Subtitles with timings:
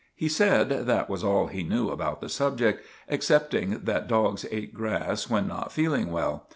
[0.15, 5.29] He said that was all he knew about the subject, excepting that dogs ate grass
[5.29, 6.47] when not feeling well.